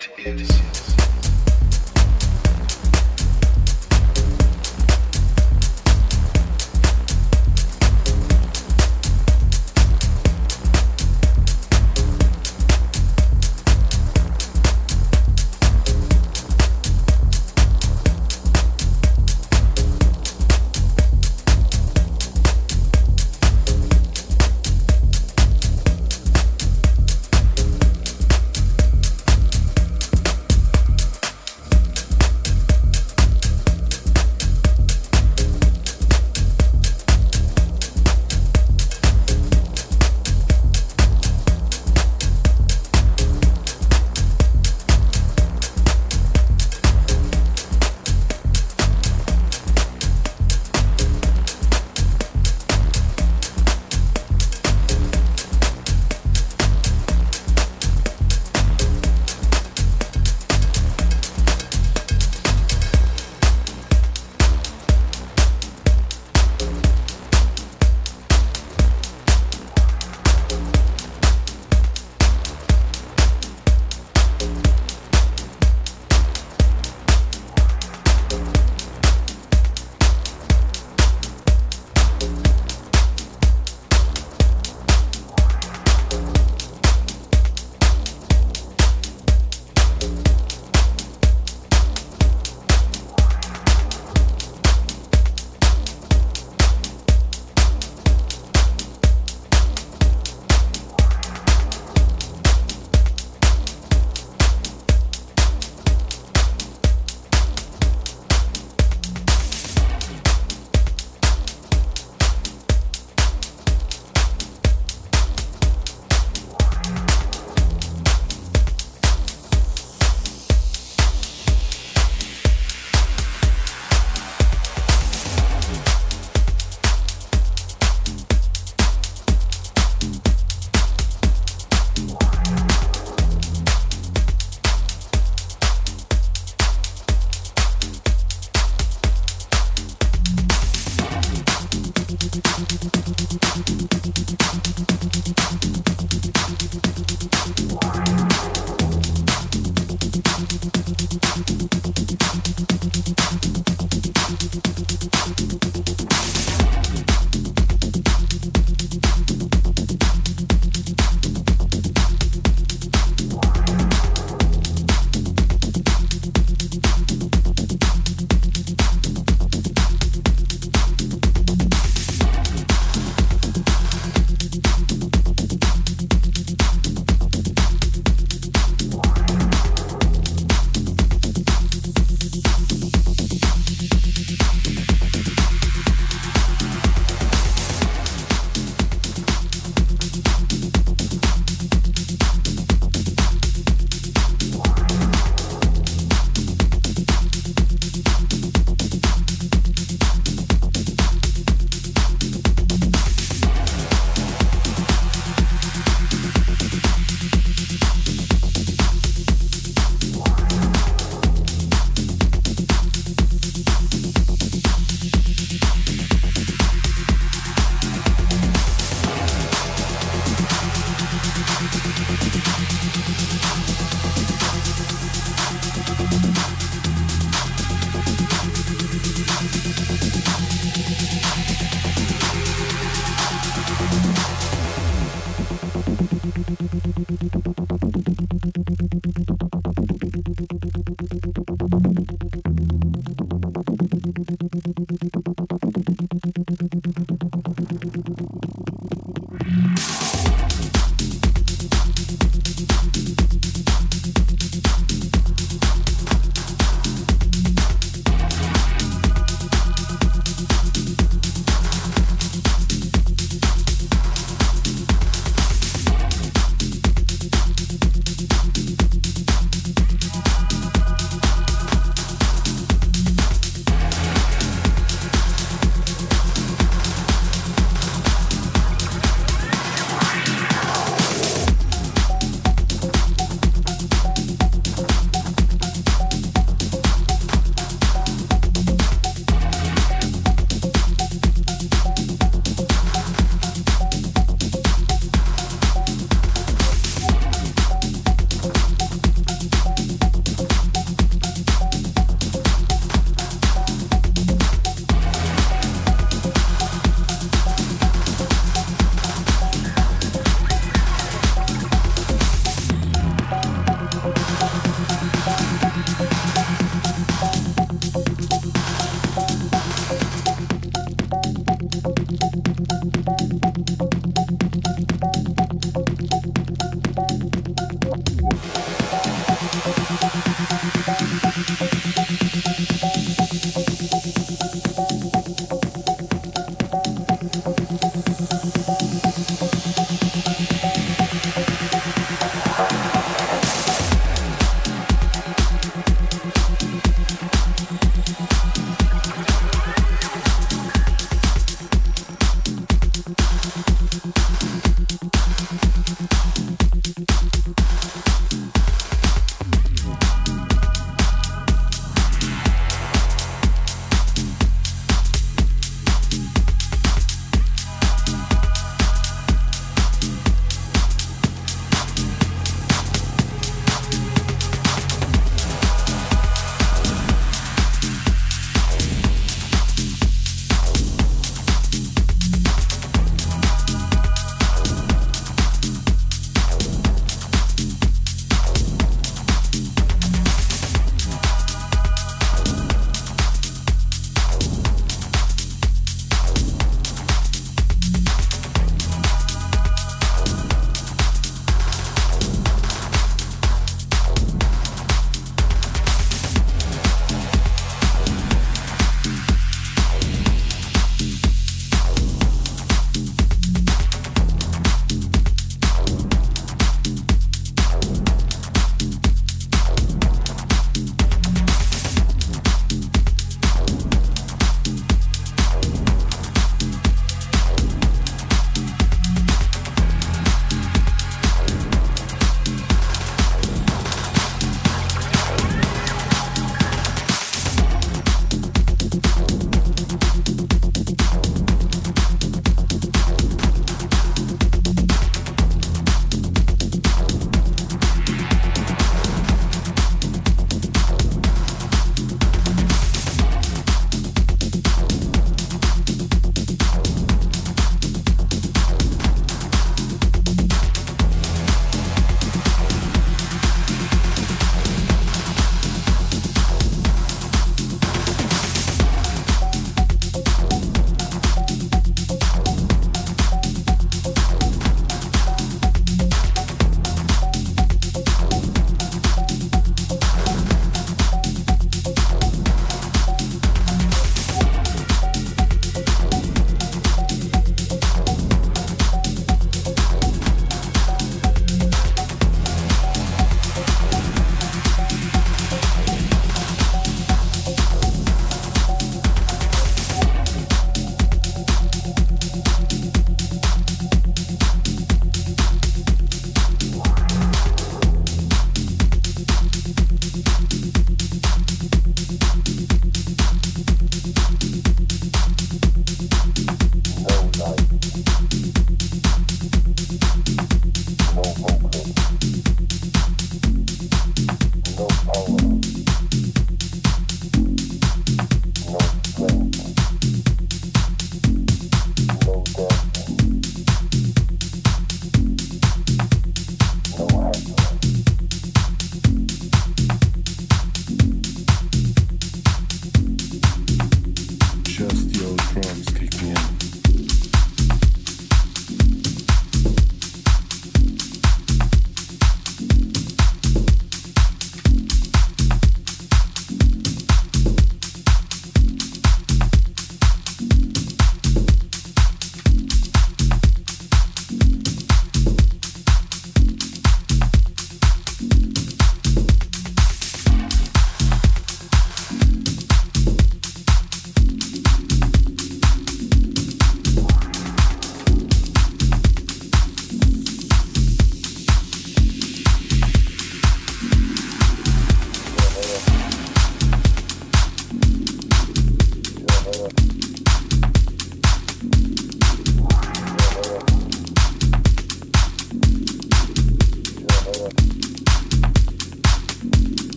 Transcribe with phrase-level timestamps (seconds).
[0.00, 0.67] it is.